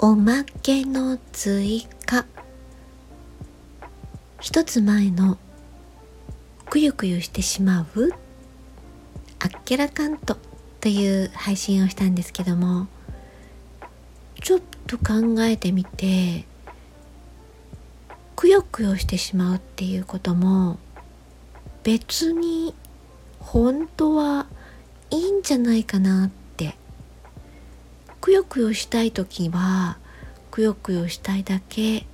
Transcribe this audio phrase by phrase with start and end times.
[0.00, 2.24] おまけの追加。
[4.40, 5.38] 一つ前の
[6.70, 8.12] くゆくゆしてしまう
[9.40, 10.36] あっけらかんと
[10.80, 12.86] という配信をしたんですけども
[14.40, 16.44] ちょっと考えてみて
[18.36, 20.78] くよくよしてしまうっていうことも
[21.82, 22.72] 別に
[23.40, 24.46] 本当は
[25.10, 26.47] いいんじゃないかなって
[28.20, 29.98] くよくよしたい時は
[30.50, 32.04] くよくよしたいだけ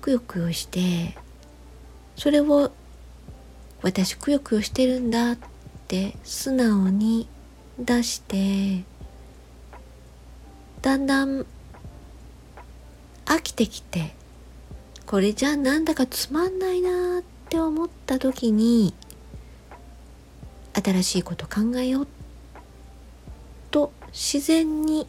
[0.00, 1.16] くよくよして
[2.16, 2.72] それを
[3.82, 5.38] 私くよくよしてるんだっ
[5.88, 7.28] て素直に
[7.78, 8.84] 出して
[10.80, 11.46] だんだん
[13.26, 14.14] 飽きてきて
[15.06, 18.94] これじゃなんだかつまんないなって思った時に
[20.74, 22.08] 新しいこと考えよう
[23.70, 25.06] と自然に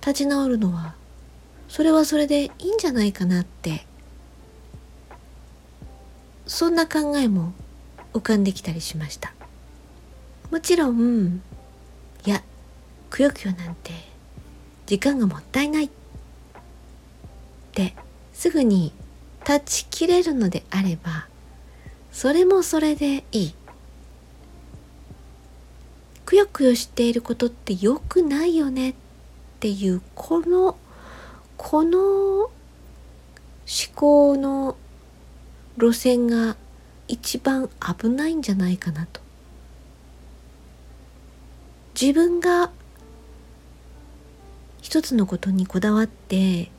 [0.00, 0.94] 立ち直るのは
[1.68, 3.86] それはそれでいいんじゃないかなって。
[6.46, 7.52] そんな考えも
[8.14, 9.34] 浮かんできたりしました。
[10.50, 11.42] もちろん
[12.24, 12.42] いや
[13.10, 13.92] くよくよなんて
[14.86, 15.84] 時間がもったいない。
[15.84, 15.90] っ
[17.72, 17.94] て
[18.32, 18.94] すぐに
[19.44, 21.28] 断ち切れるのであれば
[22.12, 23.54] それもそれでいい。
[26.24, 28.98] くよくよしていることって良くないよねって
[29.58, 30.78] っていうこの
[31.56, 32.52] この思
[33.96, 34.76] 考の
[35.76, 36.56] 路線が
[37.08, 39.20] 一番危ないんじゃないかなと。
[42.00, 42.70] 自分が
[44.80, 46.70] 一つのことにこだわって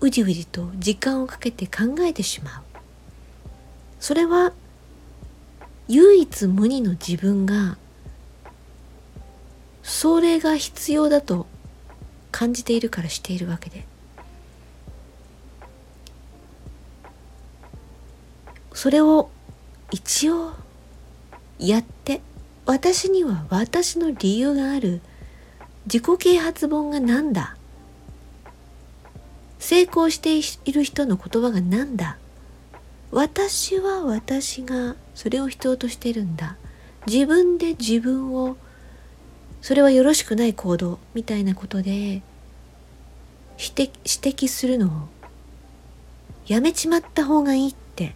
[0.00, 2.62] うじうじと時間をかけて考えてしまう。
[3.98, 4.52] それは
[5.88, 7.76] 唯一無二の自分が
[10.00, 11.46] それが必要だと
[12.32, 13.84] 感じているからしているわけで。
[18.72, 19.28] それを
[19.90, 20.52] 一応
[21.58, 22.22] やって
[22.64, 25.02] 私には私の理由がある
[25.84, 27.58] 自己啓発本が何だ。
[29.58, 32.16] 成功している人の言葉が何だ。
[33.10, 36.56] 私は私がそれを必要としてるんだ。
[37.06, 38.56] 自分で自分を
[39.62, 42.22] それはよろしくない行動みたいなことで指
[43.58, 43.90] 摘
[44.24, 44.90] 指摘するのを
[46.46, 48.14] やめちまった方がいいって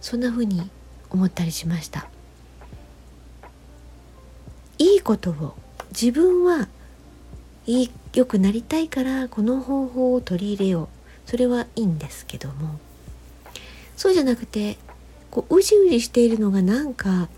[0.00, 0.70] そんな風に
[1.10, 2.08] 思ったりしました。
[4.78, 5.54] いいことを
[5.90, 6.68] 自分は
[7.66, 10.88] いい良くなりたいからこの方法を取り入れよう。
[11.28, 12.78] それはいいんですけども。
[13.96, 14.78] そうじゃなくて
[15.30, 17.28] こううじうじしているのがなんか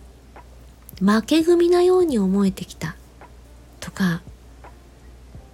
[1.03, 2.95] 負け組なように思えてきた。
[3.81, 4.23] とか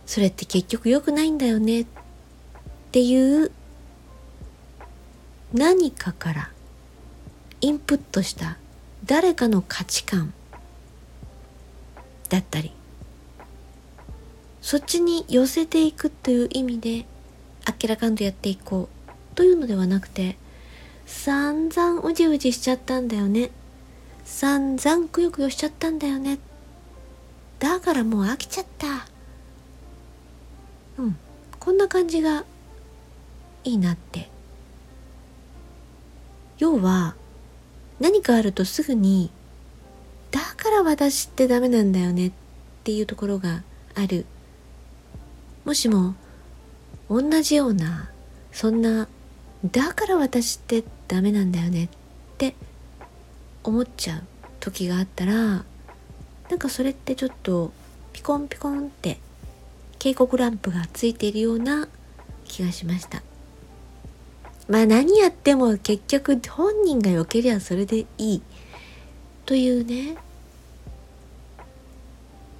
[0.05, 1.81] それって結局良くないんだよね。
[1.81, 1.87] っ
[2.93, 3.51] ていう
[5.55, 6.51] 何かから
[7.63, 8.59] インプットした
[9.07, 10.35] 誰かの価値観
[12.29, 12.73] だったり
[14.61, 17.07] そっちに寄せていくという意味で
[17.65, 20.37] あっけらかんとやっていこうというのではなくて
[21.07, 23.51] 散々うじうじしちゃったんだよね。
[24.29, 26.39] 散々くよくよしちゃったんだよね。
[27.59, 29.09] だからもう飽きちゃった。
[30.99, 31.17] うん。
[31.59, 32.45] こんな感じが
[33.65, 34.31] いいなって。
[36.59, 37.17] 要は
[37.99, 39.31] 何かあるとすぐに
[40.31, 42.33] だから私ってダメなんだよねっ
[42.85, 43.65] ていうところが
[43.97, 44.25] ある。
[45.65, 46.15] もしも
[47.11, 48.11] 同じような
[48.53, 49.09] そんな
[49.65, 51.89] だから私ってダメなんだよね
[53.69, 54.23] 思っちゃう
[54.61, 55.65] 時があったらな
[56.57, 57.73] んかそれってちょっと
[58.13, 59.19] ピコンピコンって
[59.99, 61.89] 警告ランプがついているような
[62.45, 63.23] 気がしました。
[64.69, 68.43] まあ何やっても結局本人が良けりゃそれでいい。
[69.45, 70.17] というね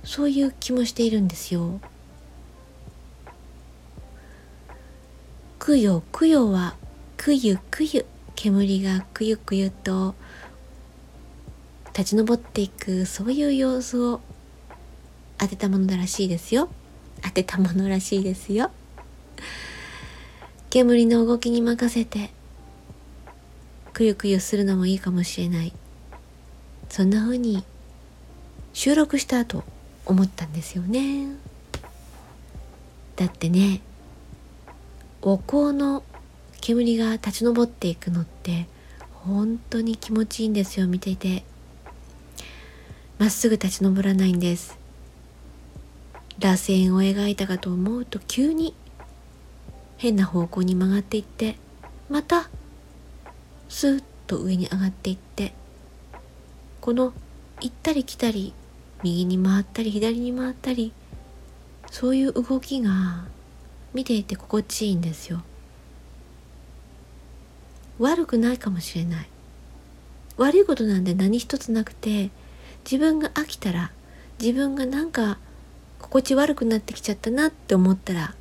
[0.05, 1.81] そういう気もしているんですよ。
[5.59, 6.77] くよくよは
[7.17, 10.15] くゆくゆ煙がくゆくゆと
[11.99, 14.21] 立ち上っていくそういう様子を
[15.37, 16.69] 当てたものらしいですよ。
[17.23, 18.71] 当てたものらしいですよ。
[20.71, 22.31] 煙の動きに任せて
[23.93, 25.73] くゆくゆするのもいいかもしれない。
[26.89, 27.65] そんな風に
[28.73, 29.65] 収録した後
[30.07, 31.27] 思ったんですよね。
[33.17, 33.81] だってね
[35.21, 36.05] お香の
[36.61, 38.69] 煙が立ち上っていくのって
[39.11, 40.87] 本当に気持ちいいんですよ。
[40.87, 41.43] 見ていて
[43.19, 44.79] まっすぐ立ち上らないんです。
[46.39, 48.75] 螺旋を描いたかと思うと急に
[49.97, 51.57] 変な方向に曲がっていって
[52.09, 52.49] また
[53.69, 55.53] スーッと上に上がっていって
[56.81, 57.13] この
[57.61, 58.55] 行ったり来たり
[59.03, 60.93] 右に回ったり左に回ったり
[61.91, 63.25] そういう動きが
[63.93, 65.43] 見ていて心地いいんですよ。
[67.99, 69.29] 悪くないかもしれない。
[70.37, 72.31] 悪いことなんて何一つなくて
[72.91, 73.91] 自分が飽きたら
[74.41, 75.37] 自分がなんか
[76.01, 78.35] 心地悪くなってきちゃったなって思ったら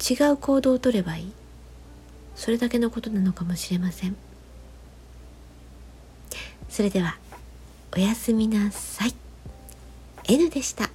[0.00, 1.32] 違う行動をとればいい。
[2.34, 4.16] それだけのことなのかもしれません。
[6.70, 7.18] それでは
[7.94, 9.14] おやすみなさい。
[10.26, 10.93] N でした。